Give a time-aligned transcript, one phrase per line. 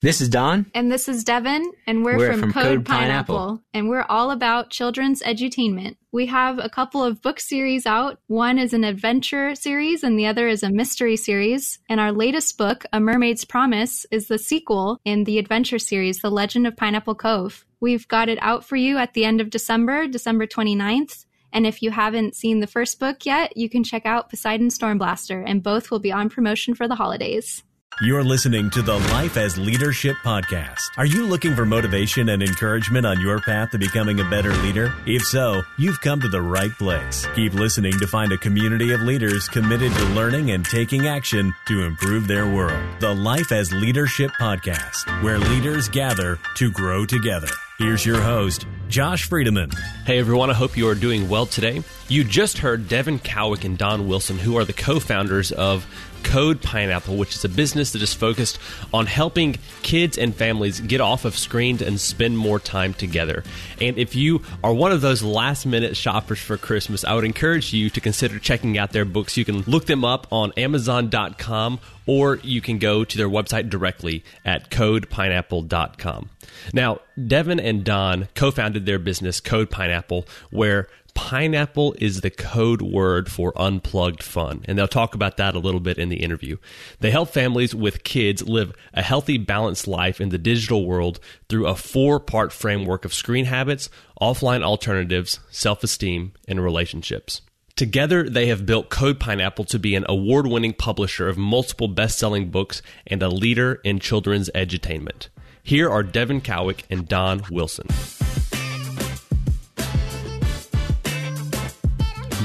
[0.00, 0.66] This is Don.
[0.74, 3.62] And this is Devin, and we're, We're from, from Code, Code Pineapple, Pineapple.
[3.74, 5.96] and we're all about children's edutainment.
[6.12, 8.20] We have a couple of book series out.
[8.28, 11.80] One is an adventure series, and the other is a mystery series.
[11.88, 16.30] And our latest book, A Mermaid's Promise, is the sequel in the adventure series, The
[16.30, 17.66] Legend of Pineapple Cove.
[17.80, 21.24] We've got it out for you at the end of December, December 29th.
[21.52, 25.42] And if you haven't seen the first book yet, you can check out Poseidon Stormblaster,
[25.44, 27.64] and both will be on promotion for the holidays.
[28.00, 30.90] You're listening to the Life as Leadership podcast.
[30.98, 34.94] Are you looking for motivation and encouragement on your path to becoming a better leader?
[35.04, 37.26] If so, you've come to the right place.
[37.34, 41.82] Keep listening to find a community of leaders committed to learning and taking action to
[41.82, 42.80] improve their world.
[43.00, 47.48] The Life as Leadership podcast, where leaders gather to grow together.
[47.78, 49.72] Here's your host, Josh Friedeman.
[50.04, 51.82] Hey everyone, I hope you are doing well today.
[52.08, 55.86] You just heard Devin Cowick and Don Wilson, who are the co founders of
[56.22, 58.58] Code Pineapple, which is a business that is focused
[58.92, 63.44] on helping kids and families get off of screens and spend more time together.
[63.80, 67.72] And if you are one of those last minute shoppers for Christmas, I would encourage
[67.72, 69.36] you to consider checking out their books.
[69.36, 74.24] You can look them up on Amazon.com or you can go to their website directly
[74.44, 76.30] at codepineapple.com.
[76.72, 82.80] Now, Devin and Don co founded their business, Code Pineapple, where pineapple is the code
[82.80, 84.62] word for unplugged fun.
[84.66, 86.58] And they'll talk about that a little bit in the interview.
[87.00, 91.66] They help families with kids live a healthy, balanced life in the digital world through
[91.66, 93.90] a four part framework of screen habits,
[94.22, 97.42] offline alternatives, self esteem, and relationships.
[97.74, 102.16] Together, they have built Code Pineapple to be an award winning publisher of multiple best
[102.16, 105.28] selling books and a leader in children's edutainment.
[105.64, 107.88] Here are Devin Cowick and Don Wilson.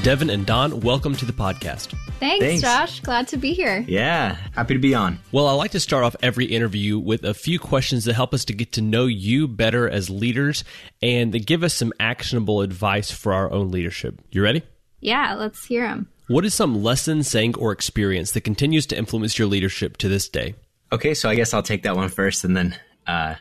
[0.04, 1.96] Devin and Don, welcome to the podcast.
[2.20, 2.60] Thanks, Thanks.
[2.60, 3.00] Josh.
[3.00, 3.82] Glad to be here.
[3.88, 5.18] Yeah, happy to be on.
[5.32, 8.44] Well, I like to start off every interview with a few questions that help us
[8.44, 10.62] to get to know you better as leaders
[11.00, 14.20] and that give us some actionable advice for our own leadership.
[14.30, 14.60] You ready?
[15.00, 16.10] Yeah, let's hear them.
[16.28, 20.28] What is some lesson, saying, or experience that continues to influence your leadership to this
[20.28, 20.54] day?
[20.92, 22.76] Okay, so I guess I'll take that one first, and then
[23.06, 23.36] uh,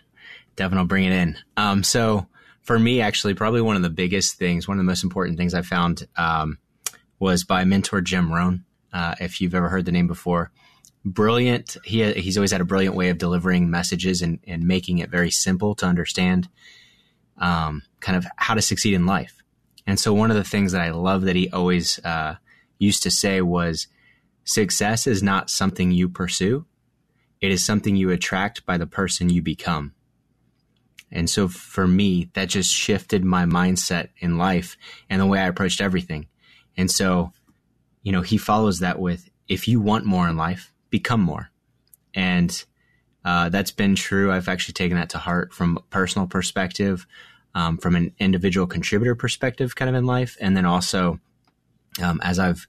[0.56, 1.38] Devin will bring it in.
[1.57, 2.25] Um, so
[2.63, 5.53] for me, actually, probably one of the biggest things, one of the most important things
[5.53, 6.57] I found um,
[7.19, 8.66] was by mentor Jim Rohn.
[8.91, 10.51] Uh, if you've ever heard the name before,
[11.03, 11.78] brilliant.
[11.84, 15.31] He he's always had a brilliant way of delivering messages and, and making it very
[15.31, 16.47] simple to understand,
[17.38, 19.44] um, kind of how to succeed in life.
[19.85, 22.35] And so one of the things that I love that he always uh,
[22.80, 23.88] used to say was,
[24.45, 26.66] "Success is not something you pursue;
[27.41, 29.94] it is something you attract by the person you become."
[31.13, 34.75] And so for me, that just shifted my mindset in life
[35.09, 36.28] and the way I approached everything.
[36.75, 37.31] And so,
[38.01, 41.51] you know, he follows that with if you want more in life, become more.
[42.16, 42.66] And
[43.24, 44.31] uh, that's been true.
[44.31, 47.06] I've actually taken that to heart from a personal perspective,
[47.53, 50.35] um, from an individual contributor perspective, kind of in life.
[50.41, 51.19] And then also,
[52.01, 52.68] um, as I've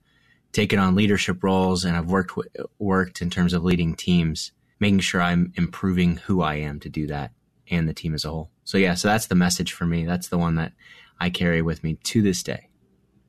[0.52, 5.00] taken on leadership roles and I've worked, w- worked in terms of leading teams, making
[5.00, 7.32] sure I'm improving who I am to do that
[7.70, 8.50] and the team as a whole.
[8.64, 10.04] So yeah, so that's the message for me.
[10.04, 10.72] That's the one that
[11.20, 12.68] I carry with me to this day.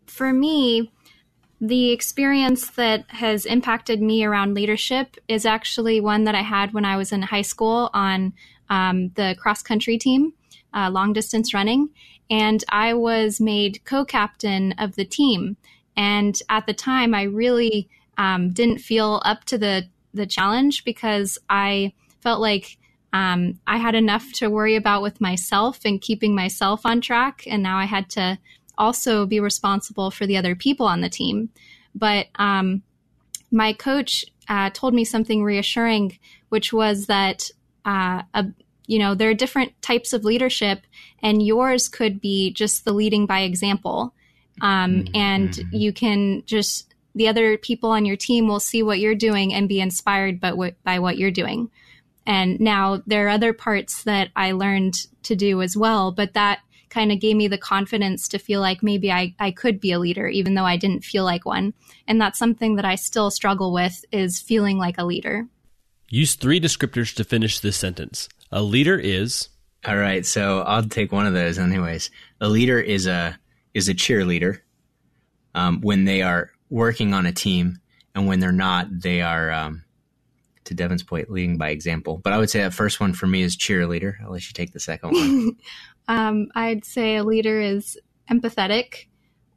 [0.08, 0.92] For me,
[1.62, 6.86] the experience that has impacted me around leadership is actually one that I had when
[6.86, 8.34] I was in high school on
[8.70, 10.34] um, the cross country team,
[10.74, 11.90] uh, long distance running.
[12.30, 15.58] And I was made co captain of the team.
[15.96, 21.38] And at the time, I really um, didn't feel up to the, the challenge because
[21.50, 22.78] I felt like
[23.16, 27.46] um, I had enough to worry about with myself and keeping myself on track.
[27.48, 28.38] And now I had to
[28.78, 31.48] also be responsible for the other people on the team.
[31.96, 32.84] But um,
[33.52, 36.20] my coach uh, told me something reassuring,
[36.50, 37.50] which was that
[37.86, 38.48] uh, a,
[38.86, 40.82] you know there are different types of leadership,
[41.24, 44.14] and yours could be just the leading by example,
[44.60, 49.16] um, and you can just the other people on your team will see what you're
[49.16, 51.72] doing and be inspired by what, by what you're doing.
[52.26, 56.60] And now there are other parts that I learned to do as well, but that
[56.90, 60.00] kind of gave me the confidence to feel like maybe I, I could be a
[60.00, 61.74] leader, even though I didn't feel like one.
[62.08, 65.48] And that's something that I still struggle with is feeling like a leader.
[66.10, 68.30] Use three descriptors to finish this sentence.
[68.52, 69.50] A leader is
[69.86, 71.60] All right, so I'll take one of those.
[71.60, 72.10] Anyways,
[72.42, 73.38] a leader is a
[73.74, 74.62] is a cheerleader
[75.54, 77.80] um, when they are working on a team,
[78.16, 79.52] and when they're not, they are.
[79.52, 79.85] Um,
[80.66, 82.20] to Devin's point, leading by example.
[82.24, 84.16] But I would say that first one for me is cheerleader.
[84.24, 85.58] I'll let you take the second one.
[86.08, 87.98] um, I'd say a leader is
[88.30, 89.06] empathetic,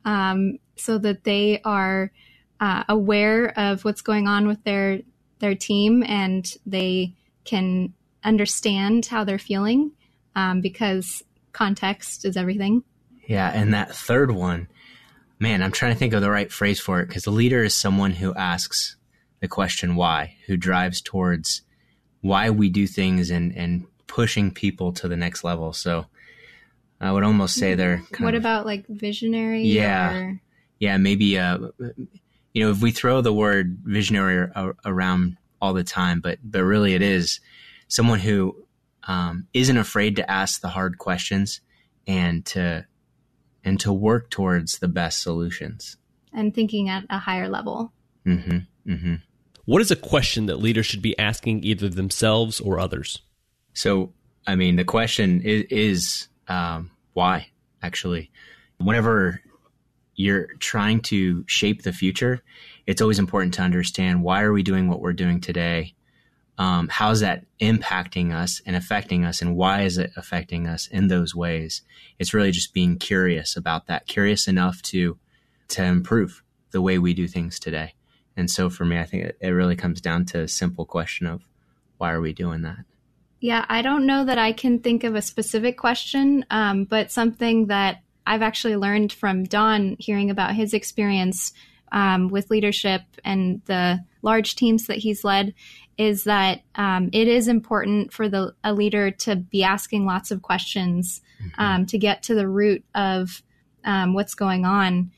[0.04, 2.12] um, so that they are
[2.60, 5.00] uh, aware of what's going on with their
[5.40, 7.14] their team and they
[7.44, 7.94] can
[8.24, 9.92] understand how they're feeling
[10.34, 11.22] um, because
[11.52, 12.82] context is everything.
[13.26, 14.68] Yeah, and that third one,
[15.38, 17.74] man, I'm trying to think of the right phrase for it because the leader is
[17.74, 18.96] someone who asks
[19.40, 21.62] the question why, who drives towards
[22.20, 25.72] why we do things and and pushing people to the next level.
[25.72, 26.06] So
[27.00, 28.02] I would almost say they're.
[28.18, 29.62] what of, about like visionary?
[29.62, 30.40] Yeah, or?
[30.78, 31.38] yeah, maybe.
[31.38, 31.58] Uh,
[32.52, 34.50] you know, if we throw the word visionary
[34.84, 37.40] around all the time, but but really it is
[37.86, 38.56] someone who
[39.06, 41.60] um, not afraid to ask the hard questions
[42.06, 42.86] and to
[43.64, 45.96] and to work towards the best solutions
[46.32, 47.92] and thinking at a higher level.
[48.26, 48.90] Mm-hmm.
[48.90, 49.14] Mm-hmm.
[49.68, 53.20] What is a question that leaders should be asking either themselves or others?
[53.74, 54.14] So,
[54.46, 57.48] I mean, the question is, is um, why,
[57.82, 58.30] actually.
[58.78, 59.42] Whenever
[60.14, 62.42] you're trying to shape the future,
[62.86, 65.94] it's always important to understand why are we doing what we're doing today?
[66.56, 71.08] Um, how's that impacting us and affecting us, and why is it affecting us in
[71.08, 71.82] those ways?
[72.18, 75.18] It's really just being curious about that, curious enough to
[75.68, 77.92] to improve the way we do things today.
[78.38, 81.26] And so for me, I think it, it really comes down to a simple question
[81.26, 81.42] of
[81.96, 82.78] why are we doing that?
[83.40, 87.66] Yeah, I don't know that I can think of a specific question, um, but something
[87.66, 91.52] that I've actually learned from Don hearing about his experience
[91.90, 95.52] um, with leadership and the large teams that he's led
[95.96, 100.42] is that um, it is important for the a leader to be asking lots of
[100.42, 101.60] questions mm-hmm.
[101.60, 103.42] um, to get to the root of
[103.84, 105.10] um, what's going on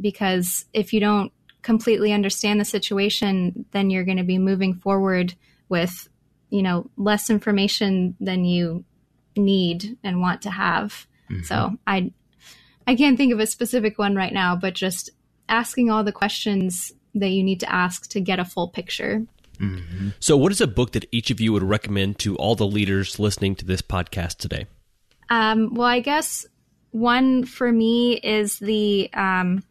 [0.00, 1.32] because if you don't
[1.64, 5.34] completely understand the situation, then you're going to be moving forward
[5.68, 6.08] with,
[6.50, 8.84] you know, less information than you
[9.34, 11.06] need and want to have.
[11.30, 11.42] Mm-hmm.
[11.42, 12.12] So I,
[12.86, 15.10] I can't think of a specific one right now, but just
[15.48, 19.26] asking all the questions that you need to ask to get a full picture.
[19.58, 20.10] Mm-hmm.
[20.18, 23.20] So, what is a book that each of you would recommend to all the leaders
[23.20, 24.66] listening to this podcast today?
[25.30, 26.44] Um, well, I guess
[26.90, 29.62] one for me is the um,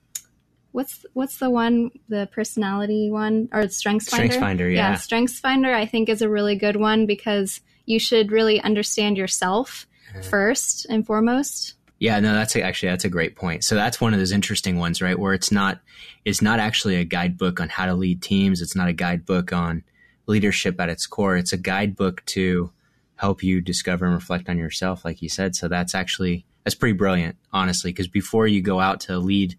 [0.74, 3.48] what's what's the one the personality one?
[3.54, 4.26] Or strengths finder?
[4.26, 4.92] Strengths finder yeah.
[4.92, 9.18] yeah strengths finder i think is a really good one because you should really understand
[9.18, 10.22] yourself uh-huh.
[10.22, 11.76] first and foremost.
[12.00, 13.64] Yeah no that's a, actually that's a great point.
[13.64, 15.80] So that's one of those interesting ones right where it's not
[16.26, 18.62] it's not actually a guidebook on how to lead teams.
[18.62, 19.84] It's not a guidebook on
[20.26, 21.38] leadership at its core.
[21.38, 22.72] It's a guidebook to
[23.16, 25.56] help you discover and reflect on yourself like you said.
[25.56, 29.56] So that's actually that's pretty brilliant honestly because before you go out to lead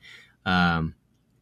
[0.46, 0.94] um,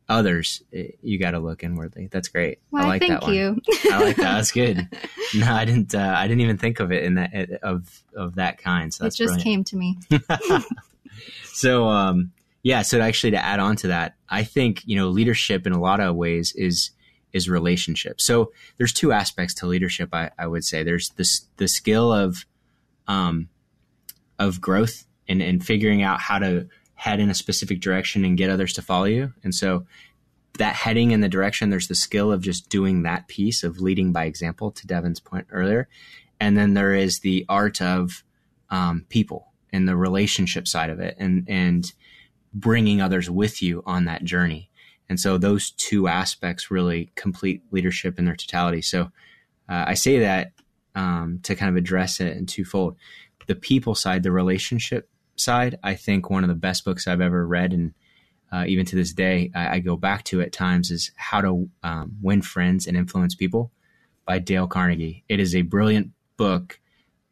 [0.08, 2.08] others, eh, you got to look inwardly.
[2.10, 2.58] That's great.
[2.70, 3.34] Well, I like thank that one.
[3.34, 3.60] you.
[3.90, 4.34] I like that.
[4.34, 4.88] That's good.
[5.34, 5.94] No, I didn't.
[5.94, 8.92] Uh, I didn't even think of it in that eh, of of that kind.
[8.92, 9.42] So it just brilliant.
[9.42, 9.98] came to me.
[11.44, 12.32] so, um,
[12.62, 12.82] yeah.
[12.82, 16.00] So actually, to add on to that, I think you know leadership in a lot
[16.00, 16.90] of ways is
[17.32, 18.20] is relationship.
[18.20, 20.10] So there's two aspects to leadership.
[20.12, 22.44] I, I would say there's this the skill of
[23.08, 23.48] um,
[24.38, 26.68] of growth and and figuring out how to
[27.02, 29.32] head in a specific direction and get others to follow you.
[29.42, 29.84] And so
[30.58, 34.12] that heading in the direction, there's the skill of just doing that piece of leading
[34.12, 35.88] by example to Devin's point earlier.
[36.38, 38.22] And then there is the art of
[38.70, 41.92] um, people and the relationship side of it and, and
[42.54, 44.70] bringing others with you on that journey.
[45.08, 48.80] And so those two aspects really complete leadership in their totality.
[48.80, 49.10] So
[49.68, 50.52] uh, I say that
[50.94, 52.96] um, to kind of address it in twofold.
[53.48, 57.46] The people side, the relationship side, I think one of the best books I've ever
[57.46, 57.94] read, and
[58.52, 61.70] uh, even to this day, I, I, go back to at times, is How to
[61.82, 63.72] um, Win Friends and Influence People
[64.26, 65.24] by Dale Carnegie.
[65.28, 66.78] It is a brilliant book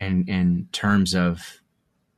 [0.00, 1.60] in, in terms of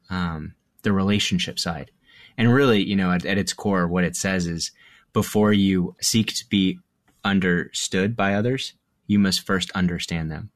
[0.09, 1.91] um, the relationship side.
[2.39, 4.71] And really, you know, at, at its core, what it says is
[5.13, 6.79] before you seek to be
[7.25, 8.75] understood by others,
[9.07, 10.51] you must first understand them.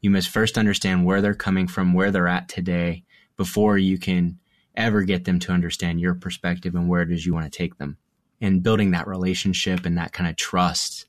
[0.00, 3.04] You must first understand where they're coming from, where they're at today,
[3.36, 4.38] before you can
[4.76, 7.78] ever get them to understand your perspective and where it is you want to take
[7.78, 7.96] them.
[8.40, 11.06] And building that relationship and that kind of trust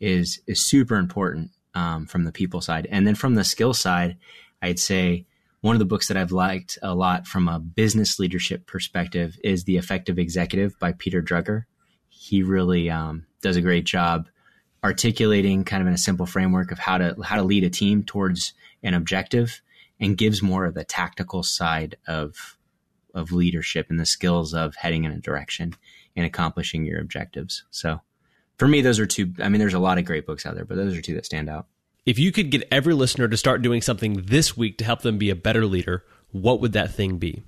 [0.00, 2.86] is is super important um, from the people side.
[2.90, 4.16] And then from the skill side,
[4.62, 5.26] I'd say
[5.60, 9.64] one of the books that I've liked a lot from a business leadership perspective is
[9.64, 11.64] The Effective Executive by Peter Drucker.
[12.08, 14.28] He really um, does a great job
[14.84, 18.04] articulating kind of in a simple framework of how to how to lead a team
[18.04, 19.60] towards an objective
[19.98, 22.56] and gives more of the tactical side of
[23.14, 25.74] of leadership and the skills of heading in a direction
[26.16, 27.64] and accomplishing your objectives.
[27.70, 28.00] So
[28.58, 29.32] for me, those are two.
[29.38, 31.26] I mean, there's a lot of great books out there, but those are two that
[31.26, 31.66] stand out.
[32.04, 35.18] If you could get every listener to start doing something this week to help them
[35.18, 37.42] be a better leader, what would that thing be?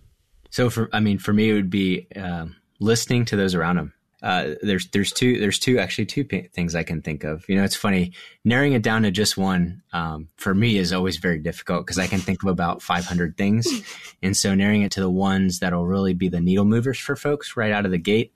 [0.50, 3.92] So for, I mean, for me, it would be um, listening to those around them.
[4.22, 7.48] Uh, there's there's two there's two actually two p- things I can think of.
[7.48, 8.12] You know, it's funny
[8.44, 12.06] narrowing it down to just one um, for me is always very difficult because I
[12.06, 13.66] can think of about 500 things,
[14.22, 17.56] and so narrowing it to the ones that'll really be the needle movers for folks
[17.56, 18.32] right out of the gate.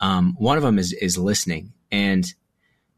[0.00, 2.26] Um, one of them is is listening, and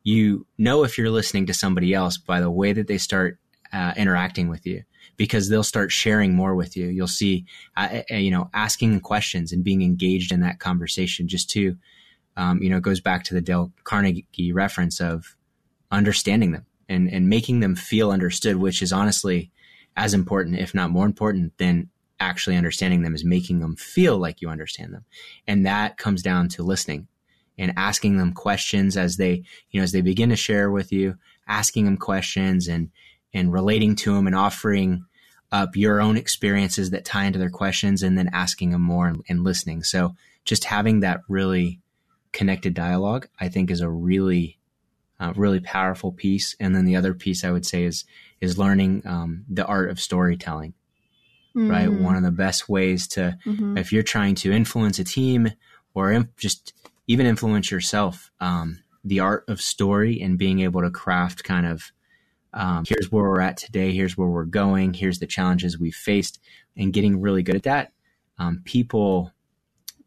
[0.02, 3.38] you know if you're listening to somebody else by the way that they start
[3.72, 4.82] uh, interacting with you
[5.16, 6.86] because they'll start sharing more with you.
[6.86, 11.50] You'll see, uh, uh you know, asking questions and being engaged in that conversation just
[11.50, 11.76] to
[12.36, 15.36] um, you know, it goes back to the Dale Carnegie reference of
[15.90, 19.50] understanding them and, and making them feel understood, which is honestly
[19.96, 21.88] as important, if not more important than
[22.20, 25.04] actually understanding them is making them feel like you understand them.
[25.46, 27.08] And that comes down to listening
[27.58, 31.16] and asking them questions as they, you know, as they begin to share with you,
[31.46, 32.90] asking them questions and,
[33.32, 35.04] and relating to them and offering
[35.52, 39.22] up your own experiences that tie into their questions and then asking them more and,
[39.28, 39.82] and listening.
[39.84, 41.80] So just having that really
[42.34, 44.58] connected dialogue, I think is a really,
[45.18, 46.54] uh, really powerful piece.
[46.60, 48.04] And then the other piece I would say is
[48.42, 50.74] is learning um, the art of storytelling.
[51.56, 51.70] Mm-hmm.
[51.70, 53.78] Right, one of the best ways to mm-hmm.
[53.78, 55.52] if you're trying to influence a team
[55.94, 56.74] or inf- just
[57.06, 61.92] even influence yourself, um, the art of story and being able to craft kind of
[62.54, 66.40] um, here's where we're at today, here's where we're going, here's the challenges we've faced,
[66.76, 67.92] and getting really good at that.
[68.38, 69.32] Um, people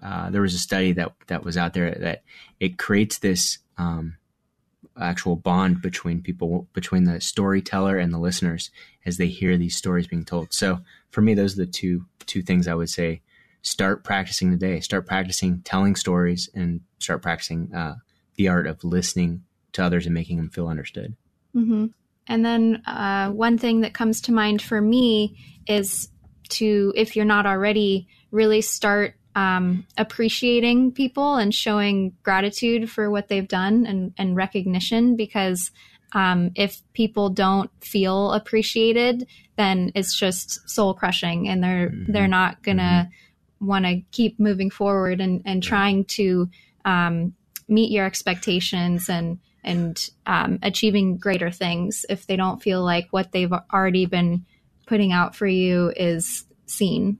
[0.01, 2.23] uh, there was a study that that was out there that
[2.59, 4.17] it creates this um,
[4.99, 8.69] actual bond between people between the storyteller and the listeners
[9.05, 10.53] as they hear these stories being told.
[10.53, 13.21] So for me, those are the two two things I would say.
[13.63, 14.79] Start practicing today.
[14.79, 17.95] Start practicing telling stories and start practicing uh,
[18.35, 21.15] the art of listening to others and making them feel understood.
[21.55, 21.87] Mm-hmm.
[22.27, 25.37] And then uh, one thing that comes to mind for me
[25.67, 26.09] is
[26.49, 33.27] to, if you're not already, really start um, appreciating people and showing gratitude for what
[33.27, 35.69] they've done and, and recognition because
[36.13, 42.11] um, if people don't feel appreciated then it's just soul crushing and they're mm-hmm.
[42.11, 43.67] they're not gonna mm-hmm.
[43.67, 46.49] want to keep moving forward and, and trying to
[46.83, 47.31] um,
[47.67, 53.31] meet your expectations and and um, achieving greater things if they don't feel like what
[53.31, 54.43] they've already been
[54.87, 57.19] putting out for you is seen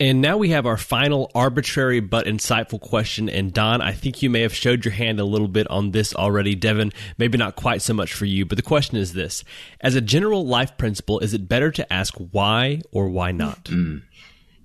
[0.00, 3.28] and now we have our final arbitrary but insightful question.
[3.28, 6.14] And Don, I think you may have showed your hand a little bit on this
[6.14, 6.54] already.
[6.54, 9.42] Devin, maybe not quite so much for you, but the question is this
[9.80, 13.64] As a general life principle, is it better to ask why or why not?
[13.64, 14.02] Mm.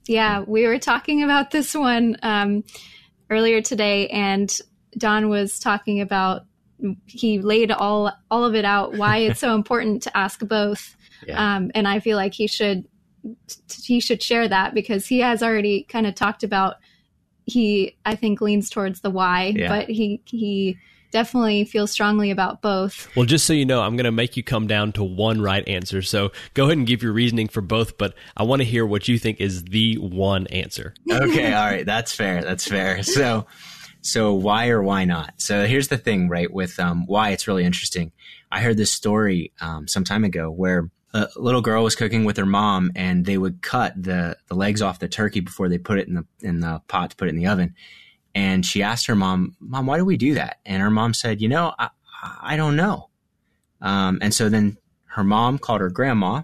[0.08, 2.63] Yeah, we were talking about this one um,
[3.30, 4.56] earlier today, and
[4.98, 6.44] Don was talking about
[7.06, 10.96] he laid all all of it out why it's so important to ask both.
[11.25, 11.56] Yeah.
[11.56, 12.86] Um, and I feel like he should
[13.84, 16.75] he should share that because he has already kind of talked about
[17.46, 19.68] he I think leans towards the why, yeah.
[19.68, 20.77] but he he
[21.12, 23.08] definitely feels strongly about both.
[23.15, 25.68] Well, just so you know, I'm going to make you come down to one right
[25.68, 26.01] answer.
[26.01, 29.08] So go ahead and give your reasoning for both, but I want to hear what
[29.08, 30.94] you think is the one answer.
[31.10, 32.42] okay, all right, that's fair.
[32.42, 33.03] That's fair.
[33.03, 33.46] So
[34.01, 35.36] so why or why not?
[35.38, 36.51] So here's the thing, right?
[36.51, 38.12] With um, why it's really interesting.
[38.51, 42.38] I heard this story um, some time ago where a little girl was cooking with
[42.38, 46.00] her mom and they would cut the, the legs off the turkey before they put
[46.00, 47.75] it in the in the pot to put it in the oven.
[48.36, 51.39] And she asked her mom, "Mom, why do we do that?" And her mom said,
[51.39, 51.89] "You know, I,
[52.41, 53.10] I don't know."
[53.79, 56.41] Um, and so then her mom called her grandma,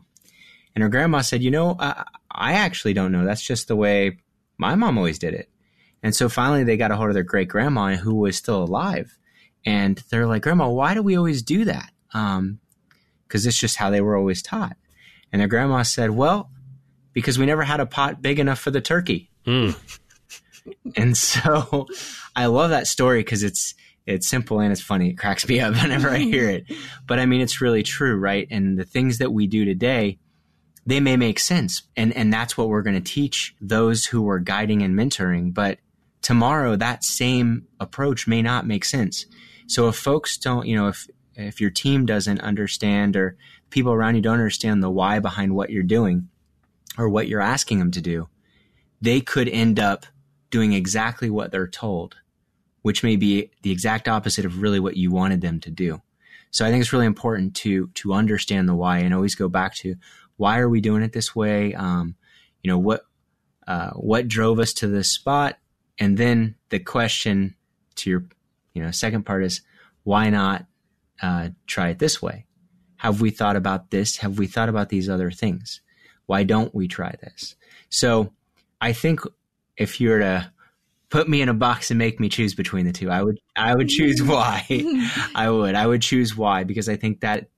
[0.75, 3.25] and her grandma said, "You know, I, I actually don't know.
[3.25, 4.19] That's just the way
[4.59, 5.49] my mom always did it."
[6.03, 9.17] And so finally, they got a hold of their great grandma who was still alive,
[9.65, 12.59] and they're like, "Grandma, why do we always do that?" Um,
[13.29, 14.75] because it's just how they were always taught.
[15.31, 16.49] And their grandma said, Well,
[17.13, 19.29] because we never had a pot big enough for the turkey.
[19.45, 19.77] Mm.
[20.95, 21.87] and so
[22.35, 25.11] I love that story because it's it's simple and it's funny.
[25.11, 26.65] It cracks me up whenever I hear it.
[27.05, 28.47] But I mean, it's really true, right?
[28.49, 30.17] And the things that we do today,
[30.85, 31.83] they may make sense.
[31.95, 35.53] And, and that's what we're going to teach those who are guiding and mentoring.
[35.53, 35.77] But
[36.23, 39.27] tomorrow, that same approach may not make sense.
[39.67, 41.07] So if folks don't, you know, if,
[41.39, 43.37] if your team doesn't understand or
[43.69, 46.29] people around you don't understand the why behind what you're doing
[46.97, 48.27] or what you're asking them to do,
[49.01, 50.05] they could end up
[50.49, 52.17] doing exactly what they're told,
[52.81, 56.01] which may be the exact opposite of really what you wanted them to do.
[56.51, 59.75] So I think it's really important to to understand the why and always go back
[59.75, 59.95] to
[60.37, 61.73] why are we doing it this way?
[61.73, 62.15] Um,
[62.63, 63.01] you know, what,
[63.67, 65.57] uh, what drove us to this spot?
[65.99, 67.55] And then the question
[67.95, 68.25] to your,
[68.73, 69.61] you know, second part is
[70.03, 70.65] why not
[71.21, 72.45] uh, try it this way?
[72.97, 74.17] Have we thought about this?
[74.17, 75.81] Have we thought about these other things?
[76.25, 77.55] Why don't we try this?
[77.89, 78.33] So
[78.81, 79.21] I think
[79.77, 80.51] if you were to
[81.09, 83.75] put me in a box and make me choose between the two, I would I
[83.75, 84.65] would choose why.
[85.35, 85.75] I would.
[85.75, 87.49] I would choose why because I think that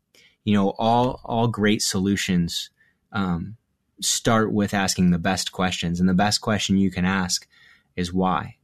[0.44, 2.70] you know all all great solutions
[3.12, 3.58] um,
[4.02, 7.48] start with asking the best questions, and the best question you can ask
[7.96, 8.56] is why,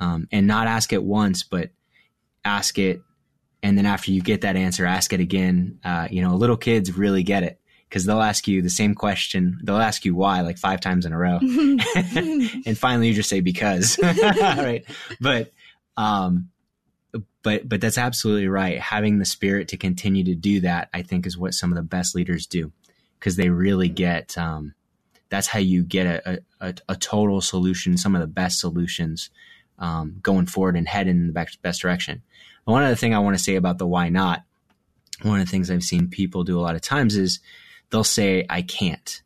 [0.00, 1.70] um, and not ask it once, but
[2.44, 3.02] ask it,
[3.66, 5.80] and then after you get that answer, ask it again.
[5.84, 9.58] Uh, you know, little kids really get it because they'll ask you the same question.
[9.64, 13.40] They'll ask you why like five times in a row, and finally you just say
[13.40, 14.84] because, right?
[15.20, 15.52] But,
[15.96, 16.50] um,
[17.42, 18.78] but but that's absolutely right.
[18.78, 21.82] Having the spirit to continue to do that, I think, is what some of the
[21.82, 22.70] best leaders do
[23.18, 24.38] because they really get.
[24.38, 24.74] Um,
[25.28, 29.28] that's how you get a, a, a, total solution, some of the best solutions
[29.80, 32.22] um, going forward and head in the best, best direction.
[32.72, 34.42] One other thing I want to say about the why not,
[35.22, 37.40] one of the things I've seen people do a lot of times is
[37.90, 39.22] they'll say, I can't.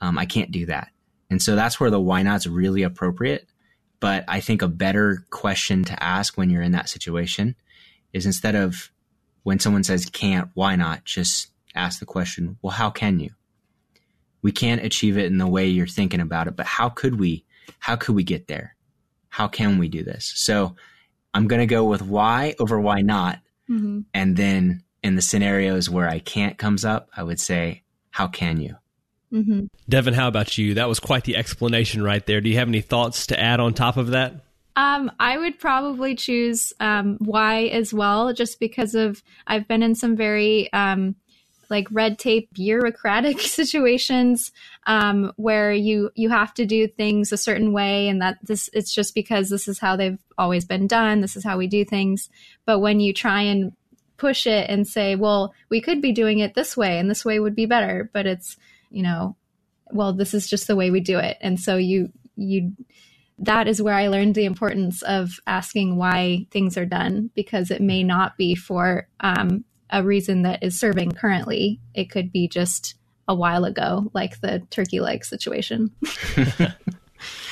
[0.00, 0.88] Um, I can't do that.
[1.28, 3.46] And so that's where the why not's really appropriate.
[4.00, 7.56] But I think a better question to ask when you're in that situation
[8.12, 8.90] is instead of
[9.42, 13.30] when someone says can't, why not, just ask the question, well, how can you?
[14.40, 17.44] We can't achieve it in the way you're thinking about it, but how could we?
[17.80, 18.76] How could we get there?
[19.28, 20.32] How can we do this?
[20.36, 20.76] So
[21.38, 23.38] I'm going to go with why over why not.
[23.70, 24.00] Mm-hmm.
[24.12, 28.60] And then in the scenarios where I can't comes up, I would say, how can
[28.60, 28.74] you?
[29.32, 29.66] Mm-hmm.
[29.88, 30.74] Devin, how about you?
[30.74, 32.40] That was quite the explanation right there.
[32.40, 34.34] Do you have any thoughts to add on top of that?
[34.74, 39.94] Um, I would probably choose um, why as well, just because of I've been in
[39.94, 41.14] some very um,
[41.70, 44.52] like red tape bureaucratic situations
[44.86, 48.94] um, where you you have to do things a certain way, and that this it's
[48.94, 51.20] just because this is how they've always been done.
[51.20, 52.28] This is how we do things.
[52.64, 53.72] But when you try and
[54.18, 57.40] push it and say, well, we could be doing it this way and this way
[57.40, 58.56] would be better, but it's,
[58.90, 59.36] you know,
[59.90, 61.38] well, this is just the way we do it.
[61.40, 62.72] And so you, you,
[63.38, 67.80] that is where I learned the importance of asking why things are done because it
[67.80, 71.80] may not be for um, a reason that is serving currently.
[71.94, 72.94] It could be just
[73.26, 75.90] a while ago, like the turkey leg situation.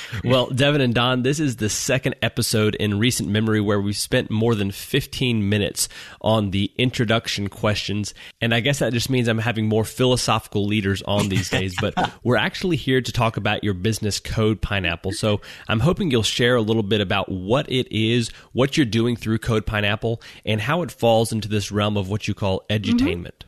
[0.25, 4.31] well, Devin and Don, this is the second episode in recent memory where we've spent
[4.31, 5.89] more than 15 minutes
[6.21, 8.15] on the introduction questions.
[8.41, 11.75] And I guess that just means I'm having more philosophical leaders on these days.
[11.81, 15.13] But we're actually here to talk about your business Code Pineapple.
[15.13, 19.17] So I'm hoping you'll share a little bit about what it is, what you're doing
[19.17, 23.25] through Code Pineapple, and how it falls into this realm of what you call edutainment.
[23.25, 23.46] Mm-hmm.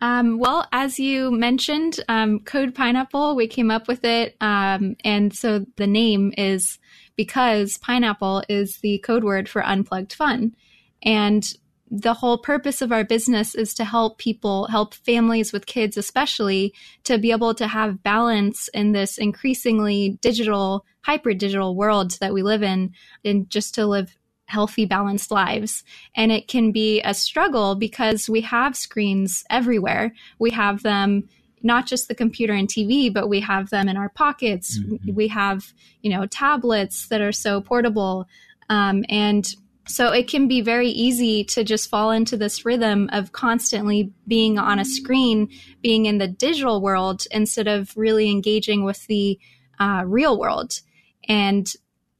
[0.00, 4.36] Um, well, as you mentioned, um, Code Pineapple, we came up with it.
[4.40, 6.78] Um, and so the name is
[7.16, 10.54] because pineapple is the code word for unplugged fun.
[11.02, 11.44] And
[11.90, 16.72] the whole purpose of our business is to help people, help families with kids, especially,
[17.04, 22.42] to be able to have balance in this increasingly digital, hyper digital world that we
[22.42, 24.16] live in, and just to live
[24.50, 25.84] healthy, balanced lives.
[26.14, 30.12] And it can be a struggle because we have screens everywhere.
[30.38, 31.28] We have them
[31.62, 34.78] not just the computer and TV, but we have them in our pockets.
[34.78, 35.14] Mm-hmm.
[35.14, 38.26] We have, you know, tablets that are so portable.
[38.68, 39.46] Um, and
[39.86, 44.58] so it can be very easy to just fall into this rhythm of constantly being
[44.58, 45.48] on a screen,
[45.82, 49.38] being in the digital world instead of really engaging with the
[49.78, 50.80] uh, real world.
[51.28, 51.70] And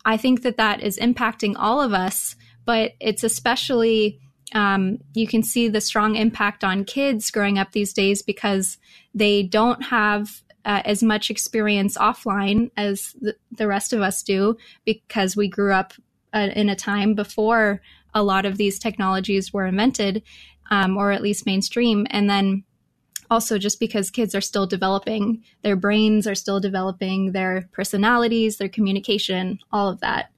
[0.04, 4.20] I think that that is impacting all of us, but it's especially
[4.52, 8.78] um, you can see the strong impact on kids growing up these days because
[9.14, 14.56] they don't have uh, as much experience offline as the, the, rest of us do
[14.84, 15.94] because we grew up
[16.34, 17.80] uh, in a time before
[18.12, 20.22] a lot of these technologies were invented
[20.70, 22.06] um, or at least mainstream.
[22.10, 22.64] And then
[23.30, 28.68] also just because kids are still developing, their brains are still developing, their personalities, their
[28.68, 30.30] communication, all of that.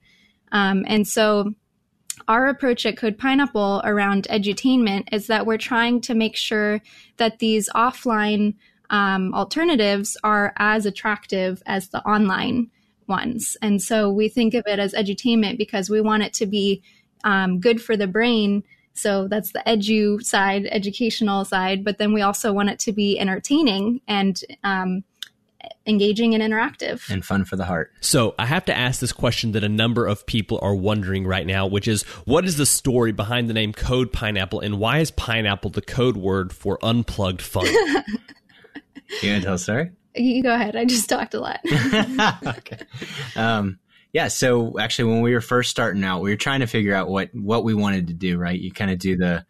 [0.51, 1.53] Um, and so
[2.27, 6.81] our approach at Code Pineapple around edutainment is that we're trying to make sure
[7.17, 8.53] that these offline
[8.91, 12.69] um, alternatives are as attractive as the online
[13.07, 13.57] ones.
[13.61, 16.83] And so we think of it as edutainment because we want it to be
[17.23, 21.83] um, good for the brain so that's the edu side, educational side.
[21.83, 25.03] But then we also want it to be entertaining and um,
[25.85, 27.91] engaging and interactive and fun for the heart.
[28.01, 31.45] So I have to ask this question that a number of people are wondering right
[31.45, 35.11] now, which is what is the story behind the name Code Pineapple and why is
[35.11, 37.65] pineapple the code word for unplugged fun?
[37.65, 38.05] you want
[39.21, 39.91] to tell a story?
[40.15, 40.75] You go ahead.
[40.75, 41.59] I just talked a lot.
[42.45, 42.77] okay.
[43.35, 43.79] Um,
[44.13, 44.27] yeah.
[44.27, 47.29] So actually, when we were first starting out, we were trying to figure out what
[47.33, 48.37] what we wanted to do.
[48.37, 48.59] Right.
[48.59, 49.45] You kind of do the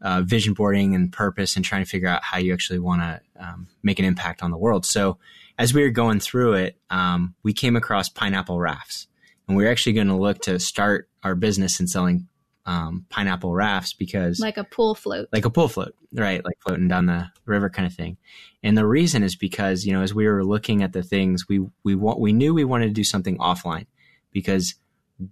[0.00, 3.20] uh, vision boarding and purpose, and trying to figure out how you actually want to
[3.38, 4.86] um, make an impact on the world.
[4.86, 5.18] So
[5.58, 9.06] as we were going through it, um, we came across pineapple rafts,
[9.46, 12.26] and we are actually going to look to start our business in selling
[12.70, 16.44] um, pineapple rafts because like a pool float, like a pool float, right?
[16.44, 18.16] Like floating down the river kind of thing.
[18.62, 21.66] And the reason is because you know as we were looking at the things, we
[21.82, 23.86] we want we knew we wanted to do something offline
[24.30, 24.76] because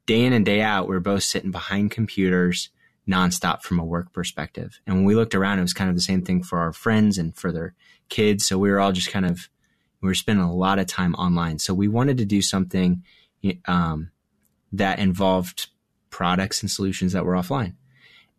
[0.07, 2.71] day in and day out we're both sitting behind computers
[3.09, 4.81] nonstop from a work perspective.
[4.85, 7.19] And when we looked around, it was kind of the same thing for our friends
[7.19, 7.75] and for their
[8.09, 8.45] kids.
[8.45, 9.49] So we were all just kind of
[10.01, 11.61] we were spending a lot of time online.
[11.61, 13.05] So we wanted to do something
[13.67, 14.11] um,
[14.73, 15.69] that involved
[16.11, 17.75] products and solutions that were offline.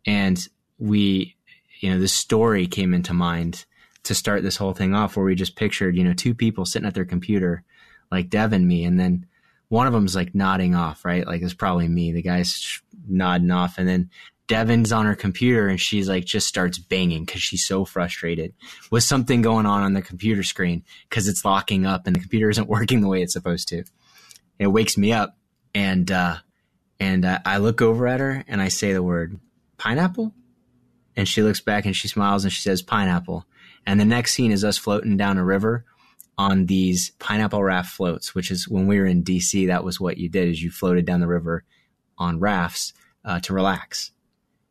[0.06, 0.38] And
[0.78, 1.36] we,
[1.80, 3.64] you know, this story came into mind
[4.04, 6.86] to start this whole thing off where we just pictured, you know, two people sitting
[6.86, 7.62] at their computer,
[8.10, 9.26] like Dev and me, and then
[9.68, 11.26] one of them's like nodding off, right?
[11.26, 12.12] Like it's probably me.
[12.12, 14.10] The guy's nodding off, and then
[14.50, 18.52] Devin's on her computer and she's like just starts banging because she's so frustrated
[18.90, 22.50] with something going on on the computer screen because it's locking up and the computer
[22.50, 23.84] isn't working the way it's supposed to.
[24.58, 25.36] It wakes me up
[25.72, 26.38] and uh,
[27.00, 29.40] and uh, I look over at her and I say the word
[29.78, 30.34] pineapple,
[31.16, 33.46] and she looks back and she smiles and she says pineapple.
[33.86, 35.86] And the next scene is us floating down a river
[36.36, 39.66] on these pineapple raft floats, which is when we were in DC.
[39.66, 41.64] That was what you did is you floated down the river
[42.18, 42.92] on rafts
[43.24, 44.12] uh, to relax.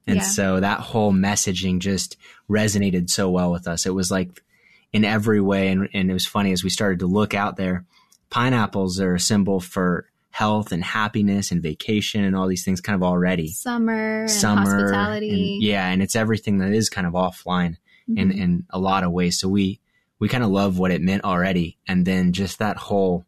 [0.08, 0.24] And yeah.
[0.24, 2.18] so that whole messaging just
[2.50, 3.86] resonated so well with us.
[3.86, 4.44] It was like
[4.92, 5.68] in every way.
[5.70, 7.86] And, and it was funny as we started to look out there,
[8.30, 12.96] pineapples are a symbol for health and happiness and vacation and all these things kind
[12.96, 13.50] of already.
[13.50, 15.56] Summer, summer, hospitality.
[15.56, 17.78] And, yeah, and it's everything that is kind of offline
[18.10, 18.18] mm-hmm.
[18.18, 19.40] in in a lot of ways.
[19.40, 19.80] So we
[20.20, 23.26] we kind of love what it meant already, and then just that whole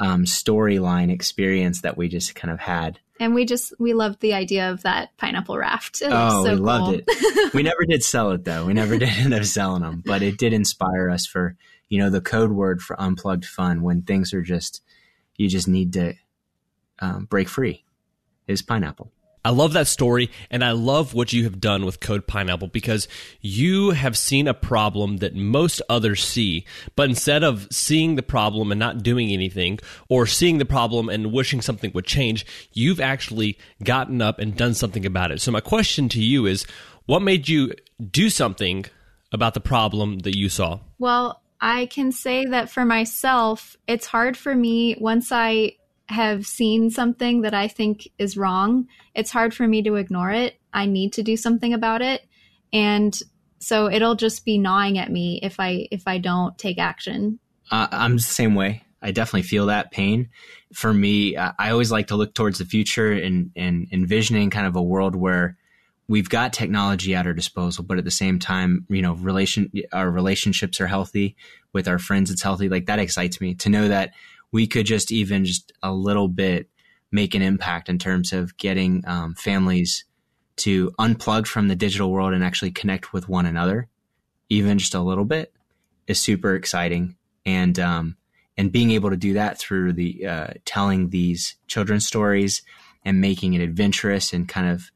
[0.00, 2.98] um, storyline experience that we just kind of had.
[3.20, 6.00] And we just we loved the idea of that pineapple raft.
[6.00, 6.64] It oh, so we cool.
[6.64, 7.54] loved it.
[7.54, 8.64] we never did sell it though.
[8.64, 11.56] We never did end up selling them, but it did inspire us for
[11.88, 14.82] you know the code word for unplugged fun when things are just
[15.40, 16.12] you just need to
[16.98, 17.82] um, break free
[18.46, 19.10] is pineapple.
[19.42, 23.08] I love that story and I love what you have done with Code Pineapple because
[23.40, 28.70] you have seen a problem that most others see, but instead of seeing the problem
[28.70, 29.78] and not doing anything
[30.10, 34.74] or seeing the problem and wishing something would change, you've actually gotten up and done
[34.74, 35.40] something about it.
[35.40, 36.66] So my question to you is
[37.06, 37.72] what made you
[38.10, 38.84] do something
[39.32, 40.80] about the problem that you saw?
[40.98, 45.76] Well, I can say that for myself, it's hard for me once I
[46.08, 50.58] have seen something that I think is wrong, it's hard for me to ignore it.
[50.72, 52.26] I need to do something about it.
[52.72, 53.18] And
[53.58, 57.38] so it'll just be gnawing at me if I if I don't take action.
[57.70, 58.84] Uh, I'm the same way.
[59.02, 60.28] I definitely feel that pain.
[60.74, 64.76] For me, I always like to look towards the future and, and envisioning kind of
[64.76, 65.56] a world where
[66.10, 70.10] we've got technology at our disposal, but at the same time, you know, relation our
[70.10, 71.36] relationships are healthy
[71.72, 72.32] with our friends.
[72.32, 72.68] It's healthy.
[72.68, 74.12] Like that excites me to know that
[74.50, 76.68] we could just even just a little bit
[77.12, 80.04] make an impact in terms of getting um, families
[80.56, 83.86] to unplug from the digital world and actually connect with one another,
[84.48, 85.52] even just a little bit,
[86.08, 87.14] is super exciting.
[87.46, 88.16] And um,
[88.56, 92.62] and being able to do that through the uh, telling these children's stories
[93.04, 94.90] and making it adventurous and kind of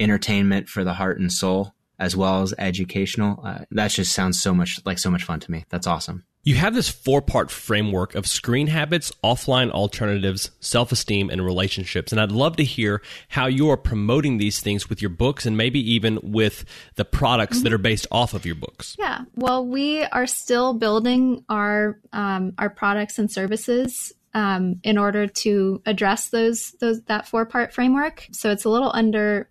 [0.00, 3.40] entertainment for the heart and soul as well as educational.
[3.44, 5.64] Uh, that just sounds so much like so much fun to me.
[5.68, 6.24] That's awesome.
[6.44, 12.12] You have this four part framework of screen habits, offline alternatives, self esteem, and relationships.
[12.12, 15.56] And I'd love to hear how you are promoting these things with your books and
[15.56, 17.64] maybe even with the products mm-hmm.
[17.64, 18.96] that are based off of your books.
[18.98, 19.24] Yeah.
[19.34, 25.82] Well, we are still building our, um, our products and services um, in order to
[25.84, 28.26] address those those that four part framework.
[28.30, 29.50] So it's a little under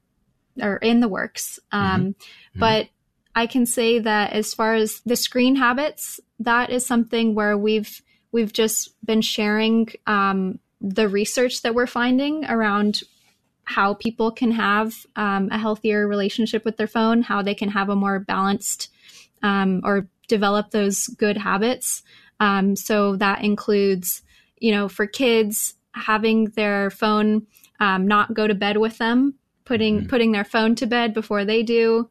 [0.61, 1.59] or in the works.
[1.71, 2.07] Um, mm-hmm.
[2.07, 2.59] Mm-hmm.
[2.59, 2.89] But
[3.35, 8.01] I can say that as far as the screen habits, that is something where we've
[8.31, 13.01] we've just been sharing um, the research that we're finding around
[13.63, 17.89] how people can have um, a healthier relationship with their phone, how they can have
[17.89, 18.89] a more balanced
[19.43, 22.03] um, or develop those good habits.
[22.39, 24.21] Um, so that includes,
[24.57, 27.45] you know, for kids having their phone
[27.79, 29.35] um, not go to bed with them
[29.67, 30.07] putting mm-hmm.
[30.07, 32.09] putting their phone to bed before they do.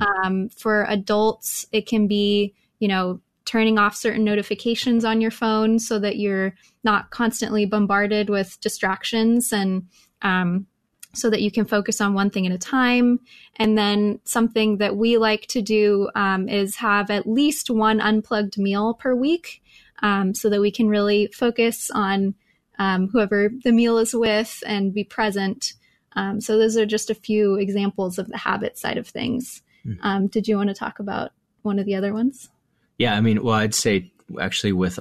[0.00, 5.78] Um, for adults, it can be you know turning off certain notifications on your phone
[5.78, 9.86] so that you're not constantly bombarded with distractions and
[10.20, 10.66] um,
[11.14, 13.20] so that you can focus on one thing at a time.
[13.56, 18.58] And then something that we like to do um, is have at least one unplugged
[18.58, 19.62] meal per week
[20.02, 22.34] um, so that we can really focus on
[22.78, 25.72] um, whoever the meal is with and be present.
[26.14, 29.62] Um, so those are just a few examples of the habit side of things.
[29.86, 30.26] Mm-hmm.
[30.26, 31.30] did you want to talk about
[31.62, 32.50] one of the other ones?
[32.98, 34.98] Yeah, I mean, well, I'd say actually with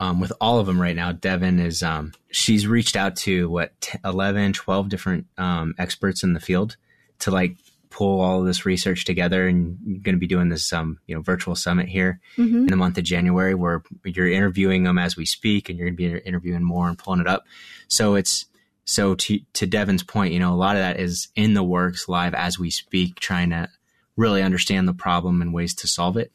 [0.00, 3.72] um, with all of them right now, Devin is um, she's reached out to what
[4.04, 6.76] 11, 12 different um, experts in the field
[7.20, 7.56] to like
[7.88, 11.20] pull all of this research together and going to be doing this um, you know
[11.20, 12.56] virtual summit here mm-hmm.
[12.56, 15.96] in the month of January where you're interviewing them as we speak and you're going
[15.96, 17.44] to be interviewing more and pulling it up
[17.86, 18.46] so it's
[18.84, 22.08] so to to Devin's point you know a lot of that is in the works
[22.08, 23.68] live as we speak trying to
[24.16, 26.32] really understand the problem and ways to solve it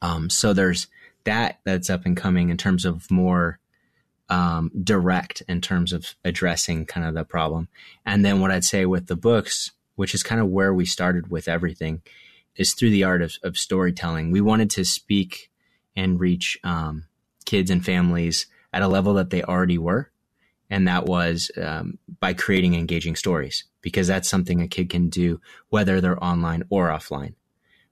[0.00, 0.86] um, so there's
[1.24, 3.58] that that's up and coming in terms of more
[4.28, 7.68] um, direct in terms of addressing kind of the problem
[8.06, 11.30] and then what I'd say with the books which is kind of where we started
[11.30, 12.02] with everything,
[12.56, 14.30] is through the art of, of storytelling.
[14.30, 15.50] We wanted to speak
[15.96, 17.04] and reach um,
[17.44, 20.10] kids and families at a level that they already were.
[20.72, 25.38] And that was um, by creating engaging stories, because that's something a kid can do
[25.68, 27.34] whether they're online or offline.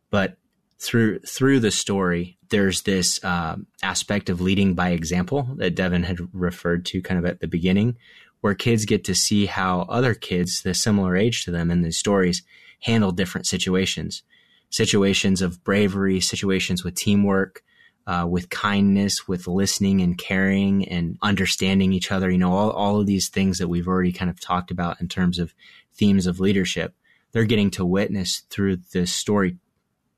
[0.09, 0.39] But
[0.79, 6.21] through through the story, there's this uh, aspect of leading by example that Devin had
[6.33, 7.99] referred to kind of at the beginning,
[8.41, 11.99] where kids get to see how other kids, the similar age to them in these
[11.99, 12.43] stories,
[12.81, 14.23] handle different situations.
[14.71, 17.63] Situations of bravery, situations with teamwork,
[18.07, 22.31] uh, with kindness, with listening and caring and understanding each other.
[22.31, 25.09] You know, all, all of these things that we've already kind of talked about in
[25.09, 25.55] terms of
[25.95, 26.95] themes of leadership,
[27.33, 29.59] they're getting to witness through the story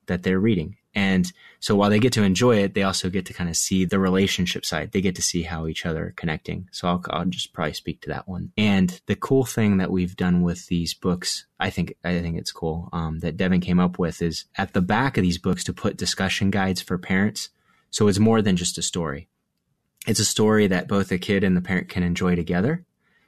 [0.07, 0.77] that they're reading.
[0.95, 3.83] And so while they get to enjoy it, they also get to kind of see
[3.83, 4.91] the relationship side.
[4.91, 6.67] They get to see how each other are connecting.
[6.71, 8.51] So I'll, I'll just probably speak to that one.
[8.57, 12.51] And the cool thing that we've done with these books, I think, I think it's
[12.51, 15.73] cool, um, that Devin came up with is at the back of these books to
[15.73, 17.49] put discussion guides for parents.
[17.93, 19.27] So it's more than just a story.
[20.07, 22.83] It's a story that both the kid and the parent can enjoy together.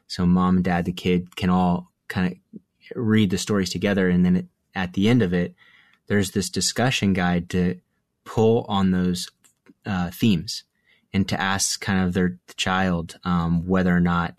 [0.07, 2.61] So mom and dad, the kid can all kind of
[2.95, 4.09] read the stories together.
[4.09, 5.53] And then it, at the end of it,
[6.07, 7.79] there's this discussion guide to
[8.23, 9.29] pull on those
[9.85, 10.63] uh, themes
[11.13, 14.33] and to ask kind of their child um, whether or not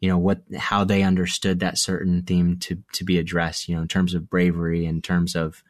[0.00, 3.82] you know what how they understood that certain theme to to be addressed you know
[3.82, 5.62] in terms of bravery in terms of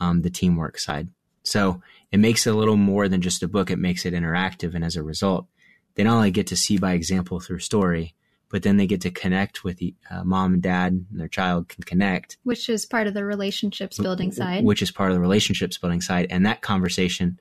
[0.00, 1.08] um, the teamwork side
[1.48, 1.82] so
[2.12, 3.70] it makes it a little more than just a book.
[3.70, 4.74] It makes it interactive.
[4.74, 5.46] And as a result
[5.94, 8.14] they not only get to see by example through story
[8.50, 11.68] but then they get to connect with the, uh, mom and dad and their child
[11.68, 12.38] can connect.
[12.44, 14.64] Which is part of the relationships building side.
[14.64, 16.28] which is part of the relationships building side.
[16.30, 17.40] And that conversation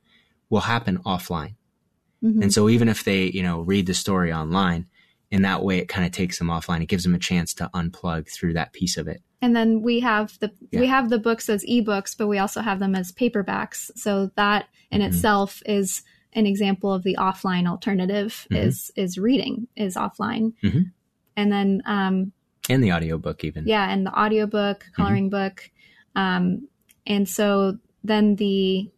[0.50, 1.56] will happen offline.
[2.24, 2.42] Mm-hmm.
[2.42, 4.88] and so even if they you know read the story online
[5.30, 6.82] in that way it kind of takes them offline.
[6.82, 10.00] It gives them a chance to unplug through that piece of it and then we
[10.00, 10.80] have the yeah.
[10.80, 14.68] we have the books as ebooks but we also have them as paperbacks so that
[14.92, 15.10] in mm-hmm.
[15.10, 18.68] itself is an example of the offline alternative mm-hmm.
[18.68, 20.82] is is reading is offline mm-hmm
[21.38, 22.34] and then um,
[22.68, 25.02] and the audiobook even yeah and the audiobook mm-hmm.
[25.02, 25.72] coloring book
[26.16, 26.68] um,
[27.06, 28.90] and so then the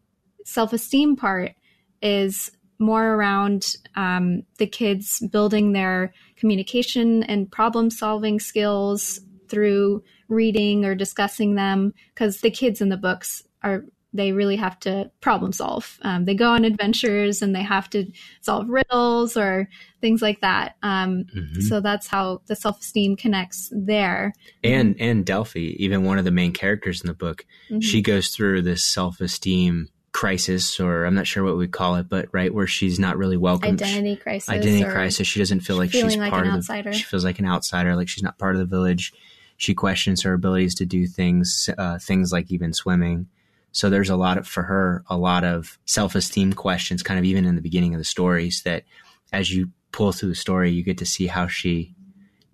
[0.45, 1.53] self-esteem part
[2.01, 2.49] is
[2.79, 10.95] more around um, the kids building their communication and problem solving skills through reading or
[10.95, 15.99] discussing them because the kids in the books are they really have to problem solve.
[16.01, 18.05] Um, they go on adventures and they have to
[18.41, 19.69] solve riddles or
[20.01, 20.77] things like that.
[20.81, 21.61] Um, mm-hmm.
[21.61, 24.33] So that's how the self esteem connects there.
[24.63, 27.81] And and Delphi, even one of the main characters in the book, mm-hmm.
[27.81, 32.09] she goes through this self esteem crisis, or I'm not sure what we call it,
[32.09, 33.73] but right where she's not really welcome.
[33.73, 34.49] Identity crisis.
[34.49, 35.27] Identity crisis.
[35.27, 36.93] She doesn't feel like she's like part of the.
[36.93, 39.13] She feels like an outsider, like she's not part of the village.
[39.59, 43.27] She questions her abilities to do things, uh, things like even swimming
[43.71, 47.25] so there's a lot of, for her, a lot of self esteem questions, kind of
[47.25, 48.83] even in the beginning of the stories that
[49.31, 51.95] as you pull through the story, you get to see how she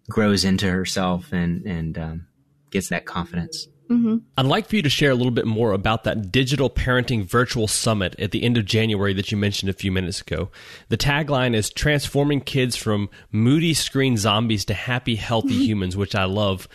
[0.09, 2.27] grows into herself and, and, um,
[2.69, 3.67] gets that confidence.
[3.89, 4.17] Mm-hmm.
[4.37, 7.67] I'd like for you to share a little bit more about that digital parenting virtual
[7.67, 10.49] summit at the end of January that you mentioned a few minutes ago.
[10.89, 15.61] The tagline is transforming kids from moody screen zombies to happy, healthy mm-hmm.
[15.61, 16.67] humans, which I love.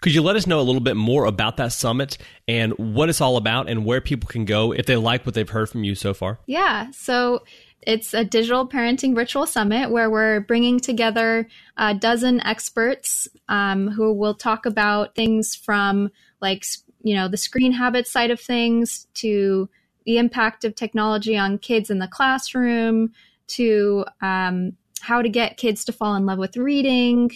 [0.00, 3.22] Could you let us know a little bit more about that summit and what it's
[3.22, 5.94] all about and where people can go if they like what they've heard from you
[5.94, 6.38] so far?
[6.46, 6.90] Yeah.
[6.90, 7.42] So
[7.86, 14.12] it's a digital parenting virtual summit where we're bringing together a dozen experts um, who
[14.12, 16.10] will talk about things from
[16.44, 16.64] like,
[17.02, 19.68] you know, the screen habit side of things to
[20.04, 23.12] the impact of technology on kids in the classroom
[23.46, 27.30] to um, how to get kids to fall in love with reading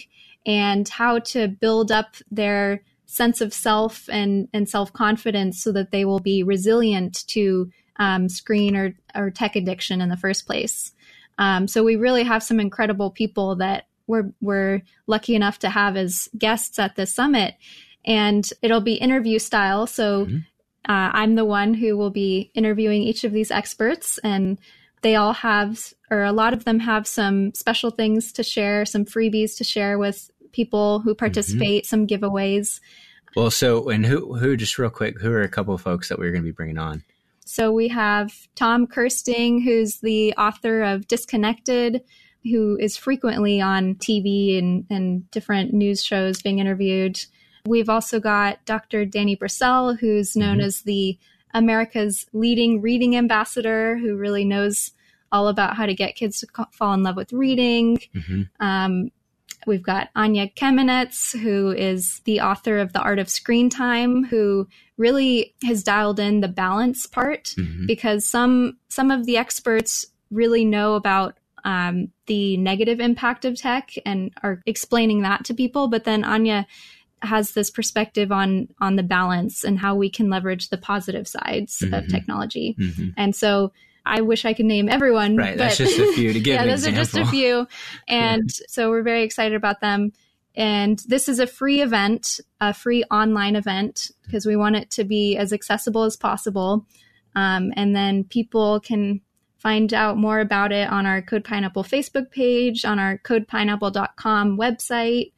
[0.45, 5.91] and how to build up their sense of self and, and self confidence so that
[5.91, 10.93] they will be resilient to um, screen or, or tech addiction in the first place.
[11.39, 15.95] Um, so we really have some incredible people that we're, we're lucky enough to have
[15.95, 17.55] as guests at this summit.
[18.05, 19.87] And it'll be interview style.
[19.87, 20.37] So mm-hmm.
[20.85, 24.57] uh, I'm the one who will be interviewing each of these experts, and
[25.01, 29.05] they all have, or a lot of them have some special things to share, some
[29.05, 31.19] freebies to share with people who mm-hmm.
[31.19, 31.87] participate, mm-hmm.
[31.87, 32.79] some giveaways.
[33.35, 36.17] Well, so and who who just real quick, who are a couple of folks that
[36.17, 37.03] we're going to be bringing on?
[37.45, 42.03] So we have Tom Kersting, who's the author of Disconnected,
[42.43, 47.19] who is frequently on TV and, and different news shows being interviewed.
[47.69, 49.05] We've also got Dr.
[49.05, 50.65] Danny Brassell, who's known mm-hmm.
[50.65, 51.17] as the
[51.53, 54.91] America's leading reading ambassador, who really knows
[55.31, 57.99] all about how to get kids to fall in love with reading.
[58.15, 58.41] Mm-hmm.
[58.59, 59.11] Um,
[59.67, 64.67] We've got Anya Kamenetz, who is the author of The Art of Screen Time, who
[64.97, 67.85] really has dialed in the balance part mm-hmm.
[67.85, 73.91] because some some of the experts really know about um, the negative impact of tech
[74.05, 75.87] and are explaining that to people.
[75.87, 76.65] But then Anya
[77.21, 81.79] has this perspective on on the balance and how we can leverage the positive sides
[81.79, 81.93] mm-hmm.
[81.93, 82.75] of technology.
[82.79, 83.09] Mm-hmm.
[83.17, 83.71] And so
[84.05, 85.37] I wish I could name everyone.
[85.37, 86.55] Right, that's just a few to give.
[86.55, 86.99] yeah, those example.
[86.99, 87.67] are just a few,
[88.07, 90.11] and so we're very excited about them.
[90.55, 95.03] And this is a free event, a free online event, because we want it to
[95.03, 96.85] be as accessible as possible.
[97.35, 99.21] Um, and then people can
[99.59, 105.31] find out more about it on our Code Pineapple Facebook page, on our codepineapple.com website.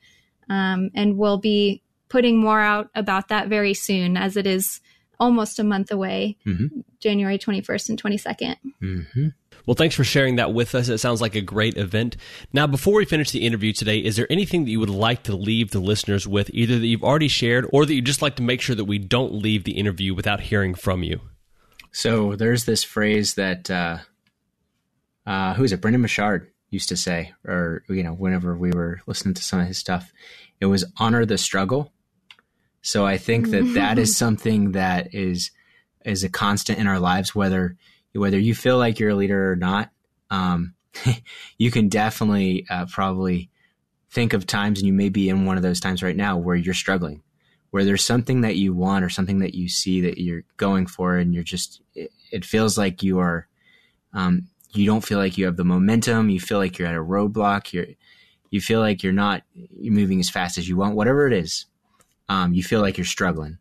[0.52, 4.82] Um, and we'll be putting more out about that very soon as it is
[5.18, 6.82] almost a month away, mm-hmm.
[7.00, 8.56] January 21st and 22nd.
[8.84, 9.28] Mm-hmm.
[9.66, 10.90] Well, thanks for sharing that with us.
[10.90, 12.18] It sounds like a great event.
[12.52, 15.36] Now, before we finish the interview today, is there anything that you would like to
[15.36, 18.44] leave the listeners with, either that you've already shared or that you'd just like to
[18.44, 21.22] make sure that we don't leave the interview without hearing from you?
[21.94, 24.00] So there's this phrase that, uh,
[25.26, 25.80] uh, who is it?
[25.80, 29.68] Brendon Burchard used to say, or, you know, whenever we were listening to some of
[29.68, 30.12] his stuff,
[30.60, 31.92] it was honor the struggle
[32.82, 35.52] so I think that that is something that is
[36.04, 37.78] is a constant in our lives, whether
[38.14, 39.92] whether you feel like you're a leader or not.
[40.30, 40.74] Um,
[41.58, 43.50] you can definitely uh, probably
[44.10, 46.56] think of times, and you may be in one of those times right now where
[46.56, 47.24] you're struggling,
[47.70, 51.18] where there's something that you want or something that you see that you're going for,
[51.18, 53.48] and you're just it, it feels like you are.
[54.14, 56.30] Um, you don't feel like you have the momentum.
[56.30, 57.74] You feel like you're at a roadblock.
[57.74, 57.88] You're
[58.50, 60.96] you feel like you're not you're moving as fast as you want.
[60.96, 61.66] Whatever it is,
[62.30, 63.58] um, you feel like you're struggling.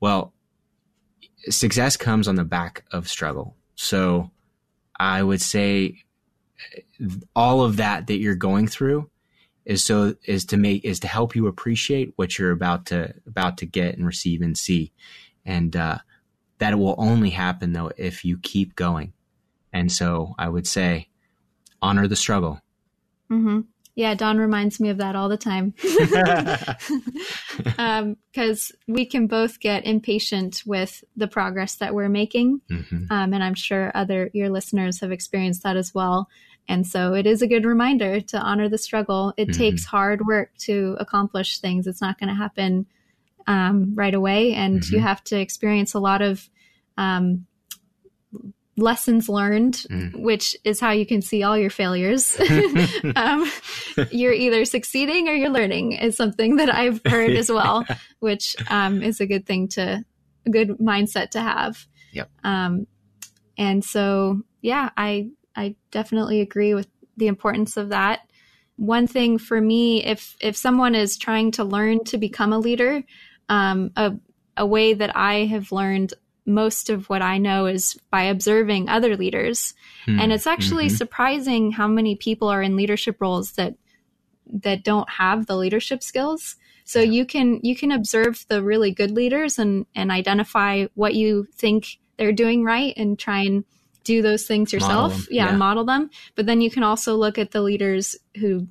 [0.00, 0.32] Well,
[1.48, 3.56] success comes on the back of struggle.
[3.74, 4.30] So
[4.98, 6.02] I would say
[7.34, 9.10] all of that that you're going through
[9.64, 13.58] is so is to make is to help you appreciate what you're about to about
[13.58, 14.92] to get and receive and see,
[15.44, 15.98] and uh,
[16.58, 19.12] that will only happen though if you keep going.
[19.78, 21.08] And so I would say,
[21.80, 22.60] honor the struggle.
[23.30, 23.60] Mm-hmm.
[23.94, 25.72] Yeah, Don reminds me of that all the time.
[25.80, 26.76] Because
[27.78, 28.16] um,
[28.88, 32.60] we can both get impatient with the progress that we're making.
[32.70, 33.04] Mm-hmm.
[33.10, 36.28] Um, and I'm sure other your listeners have experienced that as well.
[36.68, 39.32] And so it is a good reminder to honor the struggle.
[39.36, 39.60] It mm-hmm.
[39.60, 41.86] takes hard work to accomplish things.
[41.86, 42.86] It's not going to happen
[43.46, 44.54] um, right away.
[44.54, 44.96] And mm-hmm.
[44.96, 46.48] you have to experience a lot of
[46.96, 47.46] um,
[48.78, 50.14] lessons learned, mm.
[50.16, 52.38] which is how you can see all your failures.
[53.16, 53.50] um,
[54.10, 57.84] you're either succeeding or you're learning, is something that I've heard as well,
[58.20, 60.04] which um, is a good thing to,
[60.46, 61.86] a good mindset to have.
[62.12, 62.30] Yep.
[62.44, 62.86] Um,
[63.56, 68.20] and so, yeah, I I definitely agree with the importance of that.
[68.76, 73.02] One thing for me, if if someone is trying to learn to become a leader,
[73.48, 74.14] um, a
[74.56, 76.14] a way that I have learned
[76.48, 79.74] most of what I know is by observing other leaders.
[80.06, 80.96] Mm, and it's actually mm-hmm.
[80.96, 83.74] surprising how many people are in leadership roles that
[84.50, 86.56] that don't have the leadership skills.
[86.84, 87.10] So yeah.
[87.10, 91.98] you can you can observe the really good leaders and and identify what you think
[92.16, 93.64] they're doing right and try and
[94.04, 95.30] do those things yourself.
[95.30, 96.08] Yeah, yeah, model them.
[96.34, 98.66] But then you can also look at the leaders who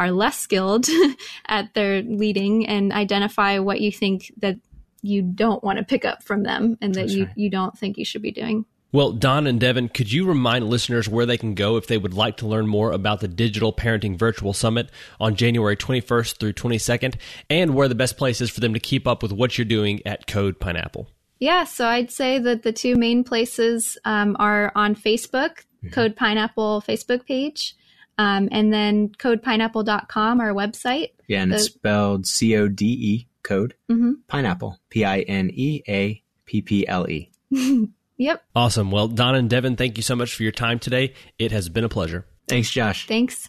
[0.00, 0.86] are less skilled
[1.46, 4.56] at their leading and identify what you think that
[5.02, 7.32] you don't want to pick up from them and that That's you, right.
[7.36, 8.64] you don't think you should be doing.
[8.92, 12.12] Well, Don and Devin, could you remind listeners where they can go if they would
[12.12, 14.90] like to learn more about the Digital Parenting Virtual Summit
[15.20, 17.14] on January 21st through 22nd,
[17.48, 20.04] and where the best place is for them to keep up with what you're doing
[20.04, 21.08] at Code Pineapple?
[21.38, 25.90] Yeah, so I'd say that the two main places um, are on Facebook, mm-hmm.
[25.90, 27.76] Code Pineapple Facebook page,
[28.18, 31.12] Um, and then codepineapple.com, our website.
[31.28, 34.14] Yeah, and it's spelled C O D E code Mhm.
[34.28, 37.30] pineapple P I N E A P P L E.
[38.18, 38.42] Yep.
[38.54, 38.90] Awesome.
[38.90, 41.14] Well, Don and Devin, thank you so much for your time today.
[41.38, 42.26] It has been a pleasure.
[42.48, 43.06] Thanks, Josh.
[43.06, 43.48] Thanks.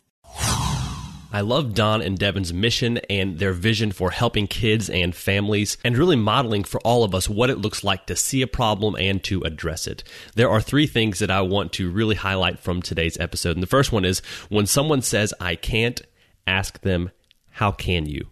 [1.33, 5.97] I love Don and Devin's mission and their vision for helping kids and families and
[5.97, 9.21] really modeling for all of us what it looks like to see a problem and
[9.25, 10.03] to address it.
[10.35, 13.57] There are three things that I want to really highlight from today's episode.
[13.57, 14.19] And the first one is
[14.49, 16.01] when someone says, I can't,
[16.47, 17.11] ask them,
[17.51, 18.27] How can you?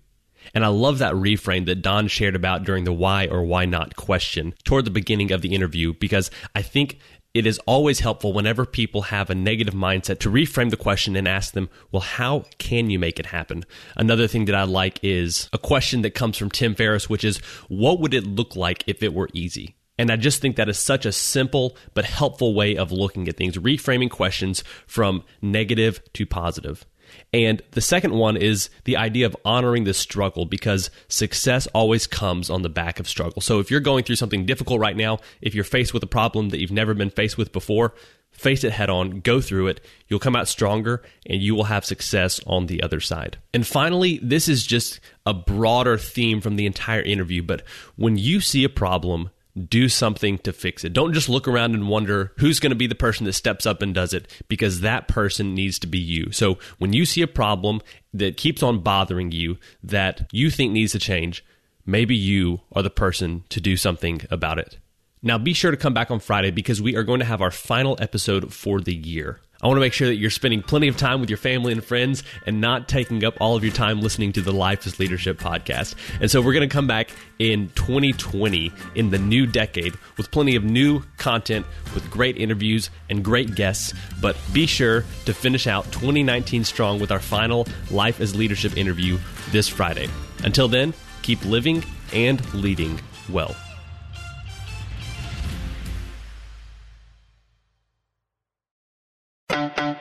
[0.54, 3.96] And I love that reframe that Don shared about during the why or why not
[3.96, 7.00] question toward the beginning of the interview because I think
[7.34, 11.28] it is always helpful whenever people have a negative mindset to reframe the question and
[11.28, 13.66] ask them, well, how can you make it happen?
[13.96, 17.38] Another thing that I like is a question that comes from Tim Ferriss, which is,
[17.68, 19.76] what would it look like if it were easy?
[20.00, 23.38] And I just think that is such a simple but helpful way of looking at
[23.38, 26.86] things, reframing questions from negative to positive.
[27.34, 32.50] And the second one is the idea of honoring the struggle because success always comes
[32.50, 33.42] on the back of struggle.
[33.42, 36.50] So if you're going through something difficult right now, if you're faced with a problem
[36.50, 37.94] that you've never been faced with before,
[38.32, 39.82] face it head on, go through it.
[40.08, 43.38] You'll come out stronger and you will have success on the other side.
[43.54, 47.64] And finally, this is just a broader theme from the entire interview, but
[47.96, 49.30] when you see a problem,
[49.68, 50.94] do something to fix it.
[50.94, 53.82] Don't just look around and wonder who's going to be the person that steps up
[53.82, 56.32] and does it because that person needs to be you.
[56.32, 57.82] So when you see a problem
[58.14, 61.44] that keeps on bothering you that you think needs to change,
[61.86, 64.78] maybe you are the person to do something about it.
[65.22, 67.52] Now be sure to come back on Friday because we are going to have our
[67.52, 69.42] final episode for the year.
[69.62, 71.84] I want to make sure that you're spending plenty of time with your family and
[71.84, 75.38] friends and not taking up all of your time listening to the Life is Leadership
[75.38, 75.96] podcast.
[76.22, 80.56] And so we're going to come back in 2020 in the new decade with plenty
[80.56, 83.94] of new content with great interviews and great guests.
[84.22, 89.18] But be sure to finish out 2019 strong with our final Life is Leadership interview
[89.52, 90.08] this Friday.
[90.46, 91.84] Until then, keep living
[92.14, 92.98] and leading
[93.30, 93.56] well.